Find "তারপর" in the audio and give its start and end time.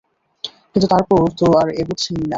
0.87-1.21